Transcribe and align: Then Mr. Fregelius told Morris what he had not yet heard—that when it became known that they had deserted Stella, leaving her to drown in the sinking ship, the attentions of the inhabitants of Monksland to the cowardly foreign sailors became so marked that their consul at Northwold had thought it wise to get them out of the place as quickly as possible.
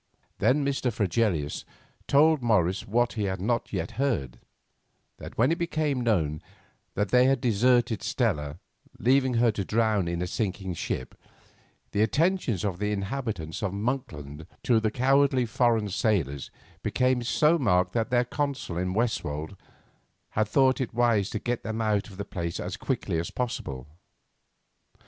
Then 0.39 0.65
Mr. 0.65 0.91
Fregelius 0.91 1.63
told 2.07 2.41
Morris 2.41 2.87
what 2.87 3.13
he 3.13 3.25
had 3.25 3.39
not 3.39 3.71
yet 3.71 3.91
heard—that 4.01 5.37
when 5.37 5.51
it 5.51 5.59
became 5.59 6.01
known 6.01 6.41
that 6.95 7.09
they 7.09 7.25
had 7.25 7.39
deserted 7.39 8.01
Stella, 8.01 8.57
leaving 8.97 9.35
her 9.35 9.51
to 9.51 9.63
drown 9.63 10.07
in 10.07 10.17
the 10.17 10.25
sinking 10.25 10.73
ship, 10.73 11.13
the 11.91 12.01
attentions 12.01 12.65
of 12.65 12.79
the 12.79 12.91
inhabitants 12.91 13.61
of 13.61 13.73
Monksland 13.73 14.47
to 14.63 14.79
the 14.79 14.89
cowardly 14.89 15.45
foreign 15.45 15.89
sailors 15.89 16.49
became 16.81 17.21
so 17.21 17.59
marked 17.59 17.93
that 17.93 18.09
their 18.09 18.25
consul 18.25 18.79
at 18.79 18.87
Northwold 18.87 19.55
had 20.29 20.47
thought 20.47 20.81
it 20.81 20.95
wise 20.95 21.29
to 21.29 21.37
get 21.37 21.61
them 21.61 21.79
out 21.79 22.07
of 22.09 22.17
the 22.17 22.25
place 22.25 22.59
as 22.59 22.75
quickly 22.75 23.19
as 23.19 23.29
possible. 23.29 23.85